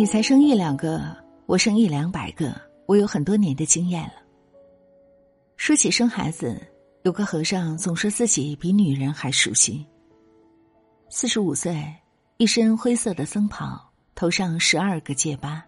[0.00, 1.14] 你才生一两个，
[1.44, 4.14] 我生一两百个，我有很多年的经验了。
[5.58, 6.58] 说起生孩子，
[7.02, 9.86] 有个和尚总说自己比女人还熟悉。
[11.10, 11.84] 四十五岁，
[12.38, 13.78] 一身灰色的僧袍，
[14.14, 15.62] 头上十二个戒疤。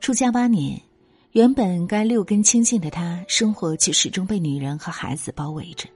[0.00, 0.78] 出家八年，
[1.32, 5.88] 原本该六根清净的他，生活却始终被女人和孩子包围着。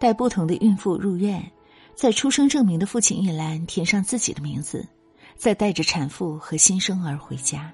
[0.00, 1.48] 带不同的孕妇入院，
[1.94, 4.84] 在出生证明的父亲一栏填上自己的名字，
[5.40, 7.72] 再带着产妇和新生儿回家。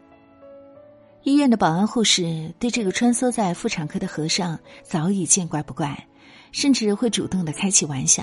[1.25, 6.07] 医院的保安护士对这个穿梭在妇产科的和尚早已见怪不怪，
[6.53, 8.23] 甚至会主动的开起玩笑：“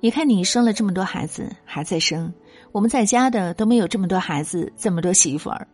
[0.00, 2.32] 你看你生了这么多孩子，还在生，
[2.72, 5.68] 我们在家的都没有这么多孩子，这么多媳妇儿。”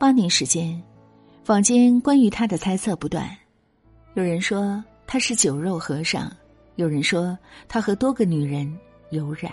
[0.00, 0.82] 八年时间，
[1.44, 3.28] 坊间关于他的猜测不断。
[4.14, 6.34] 有人说他是酒肉和尚，
[6.76, 7.38] 有人说
[7.68, 8.74] 他和多个女人
[9.10, 9.52] 有染。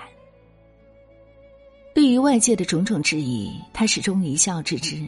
[1.93, 5.05] 对于外界的种种质疑，他始终一笑置之。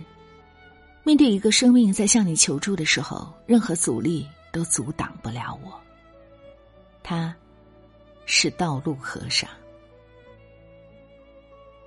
[1.04, 5.74] 面对一个生命在向你求助的时候，任何阻力都阻挡不了我。
[7.02, 7.34] 他，
[8.26, 9.50] 是道路和尚。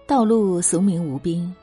[0.06, 1.54] 道路俗名吴斌。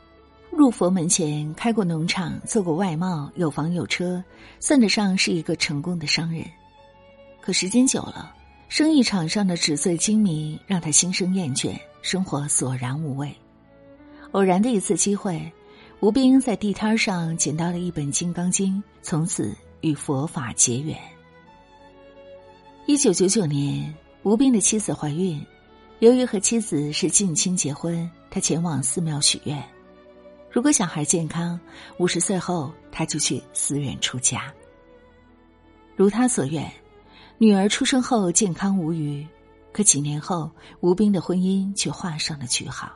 [0.56, 4.24] 入佛门前开过农场，做过外贸，有房有车，
[4.60, 6.46] 算得上是一个成功的商人。
[7.42, 8.32] 可时间久了，
[8.70, 13.34] 生意场上的纸醉金迷让他心生厌倦，生活索然无味。
[14.34, 15.52] 偶然的一次机会，
[16.02, 20.98] 吴斌在地摊上捡到了一本《金刚经》，从此与佛法结缘。
[22.88, 23.92] 一九九九年，
[24.24, 25.42] 吴斌的妻子怀孕，
[26.00, 29.64] 由于和妻子是近亲结婚，他前往寺庙许愿。
[30.52, 31.58] 如果小孩健康，
[32.00, 34.54] 五十岁后他就去寺院出家。
[35.96, 36.70] 如他所愿，
[37.38, 39.26] 女儿出生后健康无虞，
[39.74, 40.50] 可几年后，
[40.82, 42.90] 吴斌的婚姻却画上了句号。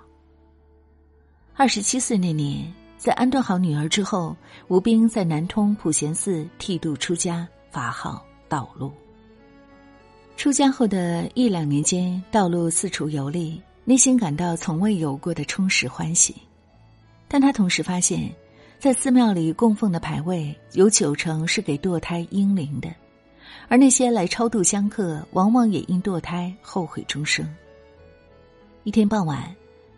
[1.56, 4.38] 二十七岁那年，在安顿好女儿之后，
[4.68, 8.94] 吴斌在南通普贤寺剃度出家，法号道路。
[10.36, 16.36] 出家后的一两年间，道路四处游历，内心感到从未有过的充实欢喜。
[17.28, 18.32] 但他同时发现，
[18.78, 22.94] 在寺庙里供奉的牌位有九成是给堕胎婴灵的，
[23.70, 27.48] 而那些来超度香客，往往也因堕胎后悔终生。
[28.84, 29.54] 一天傍晚，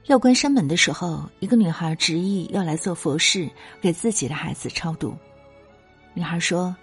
[0.07, 3.47] 要关山门的时候，一个女孩执意要来做佛事，
[3.79, 5.15] 给自己的孩子超度。
[6.15, 6.75] 女孩说：“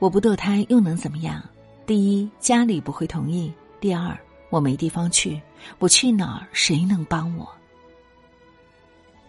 [0.00, 1.40] 我不堕胎又能怎么样？
[1.86, 4.18] 第一，家里不会同意；第二，
[4.50, 5.40] 我没地方去，
[5.78, 7.48] 我去哪儿，谁能帮我？”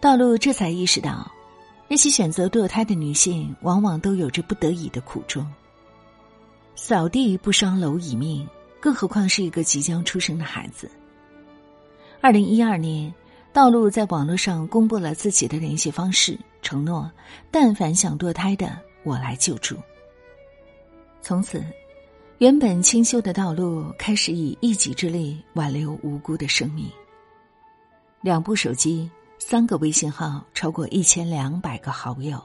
[0.00, 1.30] 道路这才意识到，
[1.86, 5.46] 那些选择堕胎的女性，往往都有着不得已的苦衷。
[6.84, 8.44] 扫地不伤蝼蚁命，
[8.80, 10.90] 更何况是一个即将出生的孩子。
[12.20, 13.14] 二零一二年，
[13.52, 17.08] 道路在网络上公布了自己的联系方式，承诺
[17.52, 19.76] 但凡想堕胎的，我来救助。
[21.20, 21.64] 从此，
[22.38, 26.90] 原本清修的道路开始以一己之力挽留无辜的生命。
[28.22, 29.08] 两部手机。
[29.38, 32.40] 三个微信号，超过一千两百个好友。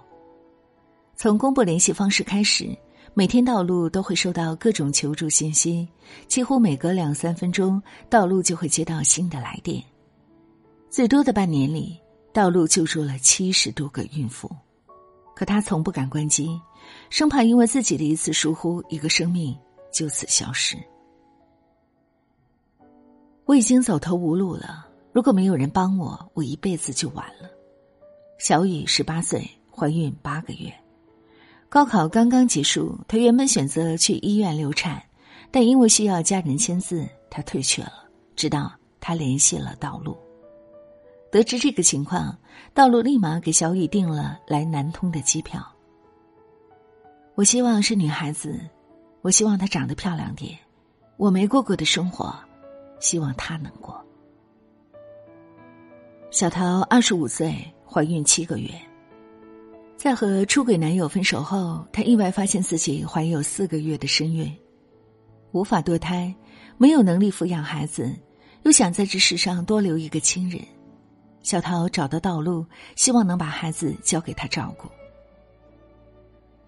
[1.15, 2.75] 从公布联系方式开始，
[3.13, 5.87] 每天道路都会收到各种求助信息，
[6.27, 9.83] 几乎每隔两三分钟，道路就会接到新的来电。
[10.89, 11.99] 最多的半年里，
[12.31, 14.49] 道路救助了七十多个孕妇，
[15.35, 16.59] 可他从不敢关机，
[17.09, 19.57] 生怕因为自己的一次疏忽，一个生命
[19.91, 20.77] 就此消失。
[23.45, 24.87] 我已经走投无路了。
[25.11, 27.49] 如果没有人帮我，我一辈子就完了。
[28.37, 30.71] 小雨十八岁，怀孕八个月，
[31.69, 35.03] 高考刚刚结束，她原本选择去医院流产，
[35.51, 38.05] 但因为需要家人签字，她退却了。
[38.35, 40.15] 直到她联系了道路，
[41.31, 42.37] 得知这个情况，
[42.73, 45.61] 道路立马给小雨订了来南通的机票。
[47.35, 48.59] 我希望是女孩子，
[49.21, 50.57] 我希望她长得漂亮点，
[51.17, 52.33] 我没过过的生活，
[52.99, 53.99] 希望她能过。
[56.31, 57.55] 小桃二十五岁，
[57.85, 58.69] 怀孕七个月，
[59.97, 64.55] 在和出轨男友分手后，她意外发现自己怀有四个月的身孕，
[65.51, 66.33] 无法堕胎，
[66.77, 68.15] 没有能力抚养孩子，
[68.61, 70.61] 又想在这世上多留一个亲人。
[71.41, 72.63] 小桃找到道路，
[72.95, 74.87] 希望能把孩子交给他照顾。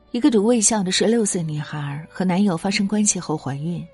[0.09, 3.85] 一个读卫校的十六岁女孩和男友发生关系后怀孕，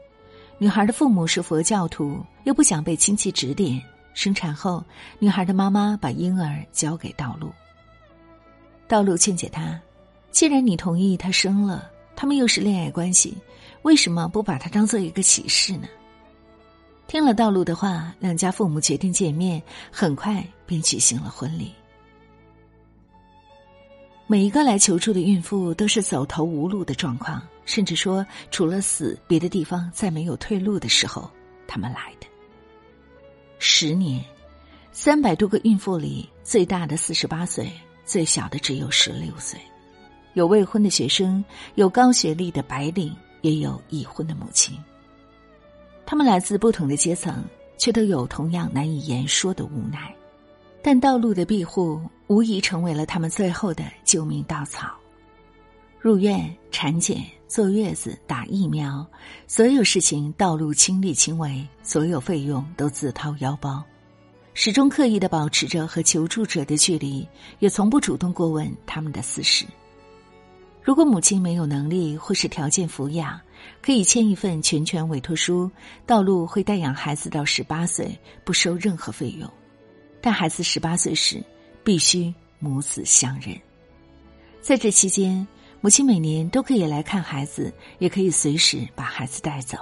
[0.57, 3.81] 女孩的父母是佛教徒，又不想被亲戚指点。
[4.13, 4.81] 生产后，
[5.19, 7.51] 女孩的妈妈把婴儿交给道路。
[8.87, 9.79] 道路劝解他
[10.31, 13.35] ：“既然你同意他生了，他们又是恋爱关系，
[13.81, 15.87] 为什么不把它当做一个喜事呢？”
[17.07, 19.61] 听了道路的话，两家父母决定见面，
[19.91, 21.71] 很快便举行了婚礼。
[24.27, 31.29] 每一个来求助的孕妇都是走投无路的状况，甚至说除了死，别的地方再没有退路的时候，
[31.67, 32.25] 他们来的。
[33.59, 34.25] 十年，
[34.91, 37.71] 三百多个孕妇里，最大的四十八岁，
[38.05, 39.59] 最小的只有十六岁，
[40.33, 41.43] 有未婚的学生，
[41.73, 44.77] 有高学历的白领，也有已婚的母亲。
[46.05, 47.43] 他们来自不同的阶层，
[47.77, 50.13] 却都有同样难以言说的无奈。
[50.83, 54.93] 但道路的庇护无疑成为了他们最后的救命稻草。
[55.99, 59.03] 入院、产检、坐月子、打疫苗，
[59.47, 63.83] 所有事情道路亲力亲为，所有费用都自掏腰包，
[64.57, 67.27] 始终刻意的保持着和求助者的距离，
[67.59, 69.65] 也从不主动过问他们的私事。
[70.81, 73.37] 如果母亲没有能力或是条件抚养，
[73.81, 75.69] 可以签一份全权委托书，
[76.05, 79.51] 道路会代养孩子到十八岁，不收任何费用。
[80.21, 81.43] 但孩子十八岁时，
[81.83, 83.59] 必须母子相认。
[84.61, 85.45] 在这期间，
[85.81, 89.77] 母亲每年都可以来看孩子，也可以随时把孩子带走。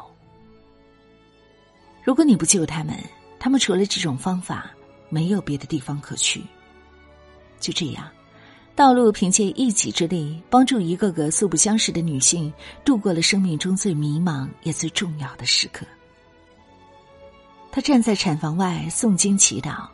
[2.03, 2.97] 如果你不救他们，
[3.43, 4.71] 他们除了这种方法，
[5.09, 6.41] 没有别的地方可去。
[7.59, 8.09] 就这样，
[8.73, 12.53] 道路凭借一己之力，帮助一个个素不相识的女性，
[12.85, 15.85] 度过了生命中最迷茫也最重要的时刻。
[17.69, 19.89] 他站在产房外诵经祈祷。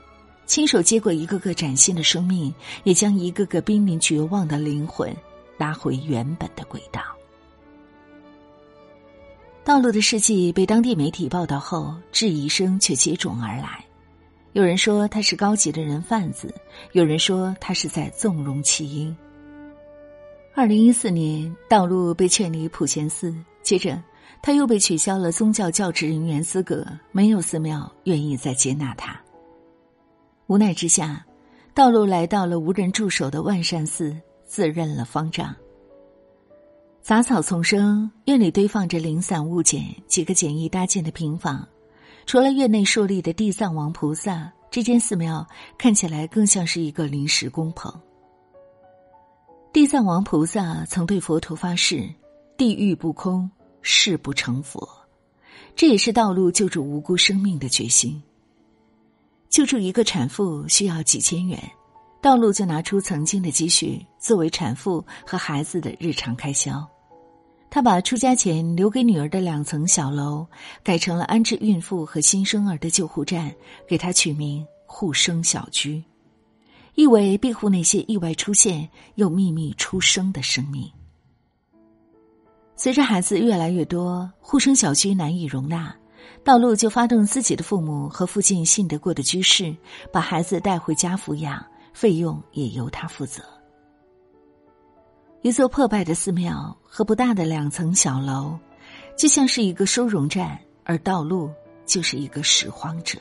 [0.45, 2.54] 亲手接过一个个崭新的生命，
[2.84, 5.12] 也将一个个濒临绝望的灵魂
[5.57, 7.02] 拉回原本的轨道。
[9.64, 13.84] 道路的事迹被当地媒体报道后，质疑声却接踵而来。
[14.54, 16.54] 有人说他是高级的人贩子，
[16.94, 19.16] 有人说他是在纵容弃婴。
[20.56, 24.02] 二零一四年，道路被劝离普贤寺，接着
[24.42, 29.22] 他又被取消了宗教教职人员资格，没有寺庙愿意再接纳他。
[30.48, 31.24] 无奈之下，
[31.76, 35.56] 道路来到了无人驻守的万善寺，自认了方丈。
[37.01, 41.68] 杂草丛生，院里堆放着零散物件，几个简易搭建的平房。
[42.25, 45.48] 除了院内竖立的地藏王菩萨，这间寺庙
[45.78, 47.92] 看起来更像是一个临时工棚。
[49.74, 52.07] 地藏王菩萨曾对佛陀发誓
[52.57, 53.50] ：“地狱不空，
[53.81, 54.88] 誓不成佛。”
[55.75, 58.22] 这也是道路救助无辜生命的决心。
[59.50, 61.60] 救助一个产妇需要几千元，
[62.22, 66.88] 道路就拿出曾经的积蓄作为产妇和孩子的日常开销。
[67.71, 70.45] 他把出家前留给女儿的两层小楼
[70.83, 73.54] 改成了安置孕妇和新生儿的救护站，
[73.88, 76.04] 给他取名“护生小居”，
[76.95, 80.92] 意为庇护那些意外出现又秘密出生的生命。
[82.75, 85.95] 随着孩子越来越多，护生小居难以容纳。
[86.44, 89.75] 道路就发动自己的父母和附近信得过的居士，
[90.12, 91.63] 把孩子带回家抚养，
[91.94, 93.44] 费用也由他负责。
[95.42, 98.58] 一座破败的寺庙和不大的两层小楼，
[99.18, 101.50] 就像是一个收容站，而道路
[101.86, 103.18] 就是一个拾荒者。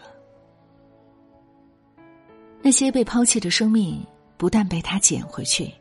[2.60, 4.04] 那些被抛弃的生命，
[4.36, 5.72] 不但被他捡回去，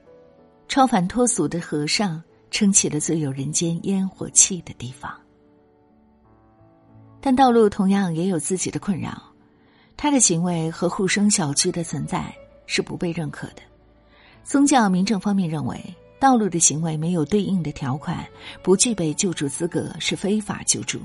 [0.67, 5.11] 超凡脱俗的和尚撑起了最有人间烟火气的地方。
[7.19, 9.19] 但道路同样也有自己的困扰，
[9.97, 12.31] 他的行为和护生小区的存在
[12.67, 13.61] 是不被认可的。
[14.43, 15.83] 宗教民政方面认为，
[16.19, 18.27] 道路的行为没有对应的条款，
[18.63, 20.99] 不具备救助资格，是非法救助。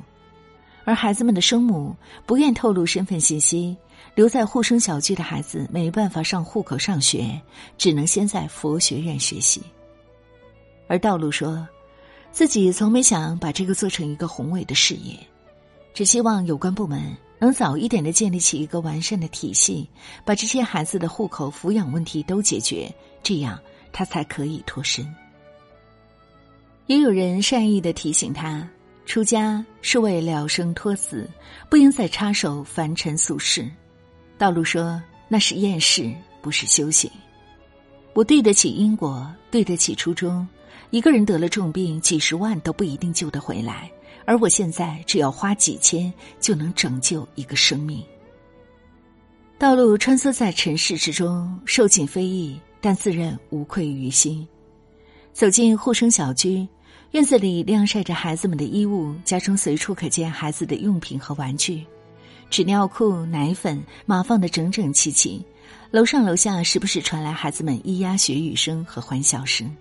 [0.85, 1.95] 而孩子们的生母
[2.26, 3.76] 不愿透露身份信息，
[4.14, 7.40] 留在护生小区的孩子没办法上户口上学，
[7.78, 9.62] 只能先在佛学院学习。
[10.88, 11.66] 而道路说，
[12.33, 15.16] 自己从没想把这个做成一个宏伟的事业。
[15.95, 19.87] 只希望有关部门能早一点的建立起一个完善的体系，
[20.25, 22.90] 把这些孩子的户口抚养问题都解决，
[23.23, 23.61] 这样
[23.93, 25.07] 他才可以脱身。
[26.87, 28.69] 也有人善意的提醒他，
[29.07, 31.29] 出家是为了生脱死，
[31.69, 33.71] 不应再插手凡尘俗事。
[34.37, 37.11] 道路说那是厌世，不是修行。
[38.15, 40.47] 我对得起因果，对得起初衷。
[40.91, 43.91] 一个人得了重病，几十万都不一定救得回来。
[44.25, 48.05] 而我现在只要花几千就能拯救一个生命。
[49.59, 54.47] 道路穿梭在尘世之中，受尽非议，但自认无愧于心。
[55.33, 56.69] 走进护生小居，
[57.12, 61.87] 院子里晾晒着孩子们的衣物，家中随处可见孩子的用品和玩具，
[62.51, 65.43] 纸尿裤、奶粉码放的整整齐齐。
[65.91, 69.75] 楼上楼下时不时传来孩子们咿呀学语声和欢笑声，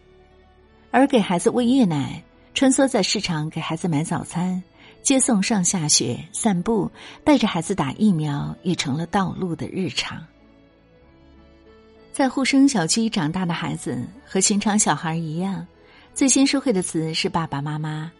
[0.91, 2.23] 而给孩子喂夜奶。
[2.53, 4.61] 穿梭在市场给孩子买早餐，
[5.01, 6.91] 接送上下学、散步，
[7.23, 10.21] 带着孩子打疫苗，也成了道路的日常。
[12.11, 15.65] 在沪生小区长大的孩子和寻常小孩一样，
[16.13, 18.11] 最先说会的词是爸爸妈妈。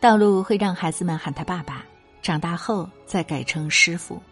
[0.00, 1.84] 道路会让孩子们喊他爸爸，
[2.22, 4.22] 长大后再改成师傅，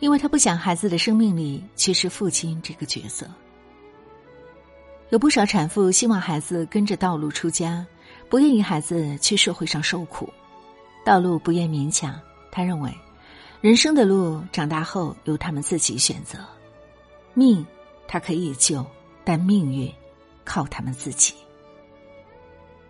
[0.00, 3.28] 因为他不想孩子的生命里缺失父亲这个角色。
[5.10, 7.86] 有不少产妇希望孩子跟着道路出家，
[8.28, 10.28] 不愿意孩子去社会上受苦。
[11.04, 12.92] 道路不愿勉强，他认为，
[13.60, 16.38] 人生的路长大后由他们自己选择，
[17.34, 17.64] 命。
[18.12, 18.84] 他可以救，
[19.22, 19.88] 但命运
[20.44, 21.32] 靠他们自己。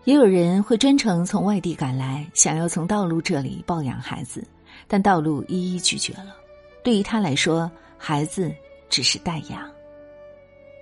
[0.05, 4.43] 也有人会专程从外地赶来，想要从道路这里抱养孩子，
[4.89, 6.35] 但道路一一拒绝了。
[6.83, 8.51] 对于他来说，孩子
[8.89, 9.71] 只是代养。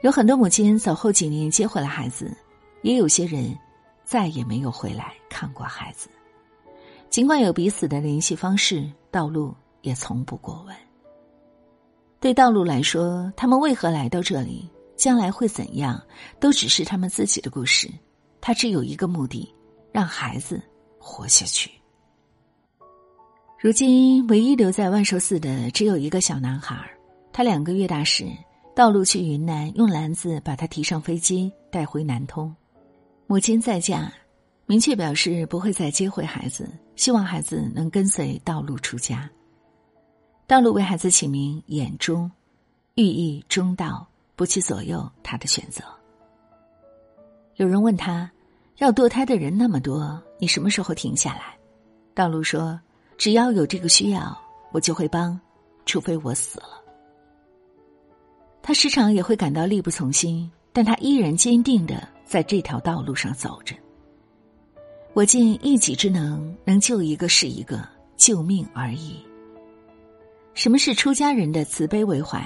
[0.03, 2.33] 有很多母亲走后几年接回了孩子，
[2.83, 3.59] 也有些人
[4.05, 6.09] 再也没有回来看过孩子。
[7.11, 10.88] 尽管有彼此的联系方式，道路也从不过问。
[12.21, 16.03] 对道路来说，他们为何来到这里，将来会怎样，
[16.41, 17.89] 都只是他们自己的故事。
[18.41, 19.49] 他只有一个目的，
[19.93, 20.61] 让孩子
[20.99, 21.71] 活下去。
[23.61, 26.77] 如今，唯一留在万寿寺的只有一个小男孩。
[27.33, 28.27] 他两个月大时，
[28.75, 32.55] 道路去云南，用篮子把他提上飞机，带回南通。
[33.27, 34.13] 母亲在嫁，
[34.67, 39.29] 明确表示不会再接回孩子，希望孩子能跟随道路出家。
[40.49, 42.31] 道路为孩子起名“眼中”，
[42.97, 45.85] 寓意中道，不去左右他的选择。
[47.57, 48.31] 有人问他，
[48.79, 51.55] 要堕胎的人那么多，你什么时候停下来？
[52.15, 52.81] 道路说
[53.19, 54.35] ：“只要有这个需要，
[54.73, 55.39] 我就会帮，
[55.85, 56.83] 除非我死了。”
[58.65, 63.77] 他时常也会感到力不从心，但他依然坚定的在这条道路上走着。
[65.13, 67.87] 我尽一己之能，能救一个是一个，
[68.17, 69.28] 救命而已。
[70.59, 72.45] 什么是出家人的慈悲为怀？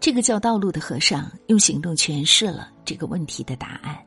[0.00, 3.98] 这个叫道路的和尚用行动诠释了这个问题的答案。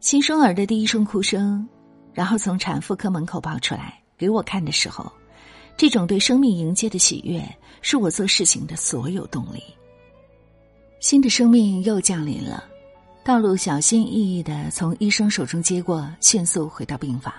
[0.00, 1.66] 新生儿的第一声哭声，
[2.12, 5.10] 然后从产妇科门口抱出来给我看的时候，
[5.74, 7.42] 这种对生命迎接的喜悦，
[7.80, 9.62] 是我做事情的所有动力。
[11.00, 12.62] 新的生命又降临了，
[13.24, 17.32] 道路小心翼翼的从医生手中接过，迅速回到病房，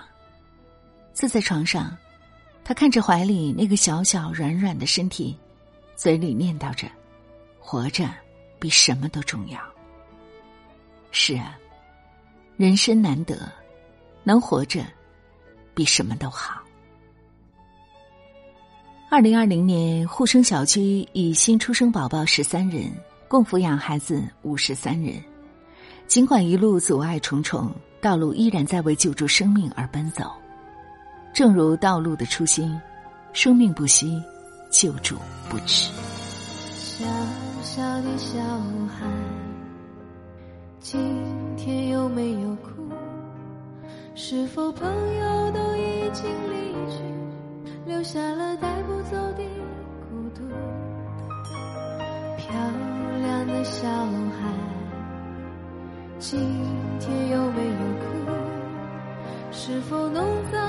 [1.14, 1.96] 坐在床上。
[2.68, 5.34] 他看着怀里那个小小软软的身体，
[5.96, 6.86] 嘴里念叨着
[7.58, 8.06] ：“活着
[8.58, 9.58] 比什么都重要。”
[11.10, 11.58] 是啊，
[12.58, 13.50] 人生难得，
[14.22, 14.84] 能活着
[15.74, 16.60] 比什么都好。
[19.10, 22.92] 二零二零年，沪生小区以新出生宝宝十三人，
[23.28, 25.14] 共抚养孩子五十三人。
[26.06, 30.30] 尽管一路阻碍重重，道路依然在为救助生命而奔走。
[31.32, 32.80] 正如道路的初心，
[33.32, 34.20] 生命不息，
[34.70, 35.16] 救助
[35.48, 35.90] 不止。
[36.74, 37.04] 小
[37.62, 38.42] 小的小
[38.88, 39.06] 孩，
[40.80, 41.00] 今
[41.56, 42.70] 天有没有哭？
[44.16, 47.04] 是否朋友都已经离去，
[47.86, 49.44] 留下了带不走的
[50.10, 50.42] 孤独？
[52.36, 52.48] 漂
[53.22, 54.52] 亮的小孩，
[56.18, 56.40] 今
[56.98, 58.08] 天有没有哭？
[59.52, 60.67] 是否弄脏？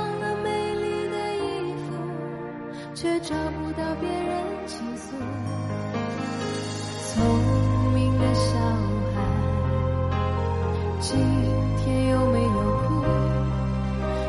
[3.01, 5.15] 却找不到别人倾诉。
[7.07, 8.59] 聪明的小
[9.15, 9.23] 孩，
[10.99, 11.17] 今
[11.77, 12.49] 天有没有
[12.89, 13.01] 哭？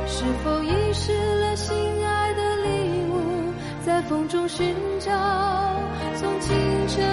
[0.07, 2.69] 是否遗失了心爱的礼
[3.11, 3.53] 物？
[3.85, 5.11] 在风中寻找，
[6.15, 7.05] 从清晨